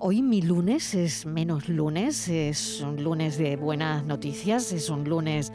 Hoy 0.00 0.22
mi 0.22 0.42
lunes 0.42 0.94
es 0.94 1.26
menos 1.26 1.68
lunes, 1.68 2.28
es 2.28 2.80
un 2.82 3.02
lunes 3.02 3.36
de 3.36 3.56
buenas 3.56 4.04
noticias, 4.04 4.70
es 4.70 4.90
un 4.90 5.08
lunes 5.08 5.52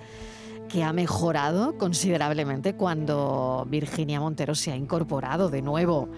que 0.67 0.83
ha 0.83 0.92
mejorado 0.92 1.77
considerablemente 1.77 2.73
cuando 2.75 3.65
Virginia 3.69 4.19
Montero 4.19 4.53
se 4.53 4.73
ha 4.73 4.75
incorporado 4.75 5.49
de 5.49 5.61
nuevo 5.61 6.09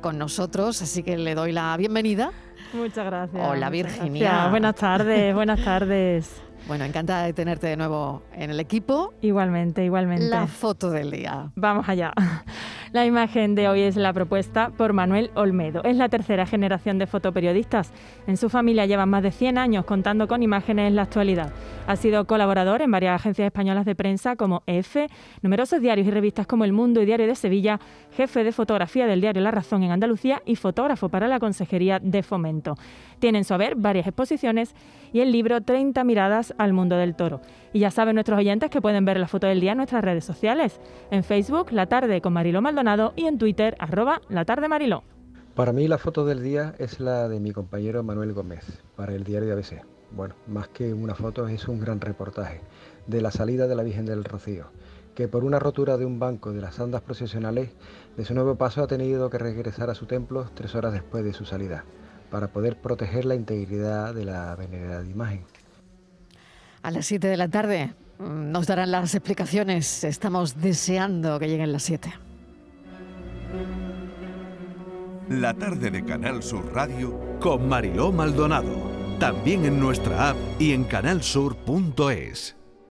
con 0.00 0.16
nosotros, 0.16 0.80
así 0.80 1.02
que 1.02 1.18
le 1.18 1.34
doy 1.34 1.52
la 1.52 1.76
bienvenida. 1.76 2.32
Muchas 2.72 3.04
gracias. 3.04 3.46
Hola 3.46 3.68
Virginia. 3.68 4.48
Buenas 4.48 4.76
tardes, 4.76 5.34
buenas 5.34 5.62
tardes. 5.62 6.42
Bueno, 6.66 6.86
encantada 6.86 7.24
de 7.24 7.34
tenerte 7.34 7.66
de 7.66 7.76
nuevo 7.76 8.22
en 8.32 8.50
el 8.50 8.60
equipo. 8.60 9.12
Igualmente, 9.20 9.84
igualmente. 9.84 10.24
La 10.24 10.46
foto 10.46 10.90
del 10.90 11.10
día. 11.10 11.52
Vamos 11.54 11.86
allá. 11.86 12.14
La 12.94 13.04
imagen 13.04 13.56
de 13.56 13.68
hoy 13.68 13.80
es 13.80 13.96
la 13.96 14.12
propuesta 14.12 14.70
por 14.70 14.92
Manuel 14.92 15.32
Olmedo. 15.34 15.82
Es 15.82 15.96
la 15.96 16.08
tercera 16.08 16.46
generación 16.46 16.96
de 16.96 17.08
fotoperiodistas. 17.08 17.92
En 18.28 18.36
su 18.36 18.48
familia 18.48 18.86
llevan 18.86 19.08
más 19.08 19.24
de 19.24 19.32
100 19.32 19.58
años 19.58 19.84
contando 19.84 20.28
con 20.28 20.44
imágenes 20.44 20.86
en 20.86 20.94
la 20.94 21.02
actualidad. 21.02 21.52
Ha 21.88 21.96
sido 21.96 22.24
colaborador 22.28 22.82
en 22.82 22.92
varias 22.92 23.16
agencias 23.16 23.46
españolas 23.46 23.84
de 23.84 23.96
prensa 23.96 24.36
como 24.36 24.62
EFE, 24.68 25.08
numerosos 25.42 25.80
diarios 25.80 26.06
y 26.06 26.12
revistas 26.12 26.46
como 26.46 26.64
El 26.64 26.72
Mundo 26.72 27.02
y 27.02 27.04
Diario 27.04 27.26
de 27.26 27.34
Sevilla, 27.34 27.80
jefe 28.16 28.44
de 28.44 28.52
fotografía 28.52 29.08
del 29.08 29.20
diario 29.20 29.42
La 29.42 29.50
Razón 29.50 29.82
en 29.82 29.90
Andalucía 29.90 30.40
y 30.46 30.54
fotógrafo 30.54 31.08
para 31.08 31.26
la 31.26 31.40
Consejería 31.40 31.98
de 31.98 32.22
Fomento. 32.22 32.76
Tiene 33.18 33.38
en 33.38 33.44
su 33.44 33.54
haber 33.54 33.74
varias 33.74 34.06
exposiciones 34.06 34.72
y 35.12 35.18
el 35.18 35.32
libro 35.32 35.60
30 35.62 36.04
miradas 36.04 36.54
al 36.58 36.72
mundo 36.72 36.96
del 36.96 37.16
toro. 37.16 37.40
Y 37.74 37.80
ya 37.80 37.90
saben 37.90 38.14
nuestros 38.14 38.38
oyentes 38.38 38.70
que 38.70 38.80
pueden 38.80 39.04
ver 39.04 39.18
la 39.18 39.26
foto 39.26 39.48
del 39.48 39.58
día 39.58 39.72
en 39.72 39.78
nuestras 39.78 40.04
redes 40.04 40.24
sociales. 40.24 40.80
En 41.10 41.24
Facebook, 41.24 41.72
La 41.72 41.86
Tarde 41.86 42.20
con 42.20 42.32
Mariló 42.32 42.62
Maldonado 42.62 43.12
y 43.16 43.26
en 43.26 43.36
Twitter, 43.36 43.74
arroba 43.80 44.22
La 44.28 44.44
Tarde 44.44 44.68
Mariló. 44.68 45.02
Para 45.56 45.72
mí 45.72 45.88
la 45.88 45.98
foto 45.98 46.24
del 46.24 46.40
día 46.40 46.76
es 46.78 47.00
la 47.00 47.28
de 47.28 47.40
mi 47.40 47.50
compañero 47.50 48.04
Manuel 48.04 48.32
Gómez, 48.32 48.80
para 48.94 49.12
el 49.12 49.24
diario 49.24 49.48
de 49.48 49.54
ABC. 49.54 49.84
Bueno, 50.12 50.36
más 50.46 50.68
que 50.68 50.94
una 50.94 51.16
foto 51.16 51.48
es 51.48 51.66
un 51.66 51.80
gran 51.80 52.00
reportaje 52.00 52.60
de 53.08 53.20
la 53.20 53.32
salida 53.32 53.66
de 53.66 53.74
la 53.74 53.82
Virgen 53.82 54.06
del 54.06 54.22
Rocío, 54.22 54.66
que 55.16 55.26
por 55.26 55.42
una 55.42 55.58
rotura 55.58 55.96
de 55.96 56.06
un 56.06 56.20
banco 56.20 56.52
de 56.52 56.60
las 56.60 56.78
andas 56.78 57.02
procesionales 57.02 57.70
de 58.16 58.24
su 58.24 58.34
nuevo 58.34 58.54
paso 58.54 58.84
ha 58.84 58.86
tenido 58.86 59.30
que 59.30 59.38
regresar 59.38 59.90
a 59.90 59.96
su 59.96 60.06
templo 60.06 60.48
tres 60.54 60.76
horas 60.76 60.92
después 60.92 61.24
de 61.24 61.32
su 61.32 61.44
salida, 61.44 61.84
para 62.30 62.52
poder 62.52 62.76
proteger 62.76 63.24
la 63.24 63.34
integridad 63.34 64.14
de 64.14 64.26
la 64.26 64.54
venerada 64.54 65.04
imagen. 65.04 65.42
A 66.84 66.90
las 66.90 67.06
7 67.06 67.28
de 67.28 67.38
la 67.38 67.48
tarde 67.48 67.94
mm, 68.18 68.52
nos 68.52 68.66
darán 68.66 68.90
las 68.90 69.14
explicaciones. 69.14 70.04
Estamos 70.04 70.60
deseando 70.60 71.38
que 71.38 71.48
lleguen 71.48 71.72
las 71.72 71.82
7. 71.84 72.12
La 75.30 75.54
tarde 75.54 75.90
de 75.90 76.04
Canal 76.04 76.42
Sur 76.42 76.74
Radio 76.74 77.38
con 77.40 77.70
Mariló 77.70 78.12
Maldonado. 78.12 78.92
También 79.18 79.64
en 79.64 79.80
nuestra 79.80 80.28
app 80.28 80.36
y 80.58 80.72
en 80.72 80.84
canalsur.es. 80.84 82.54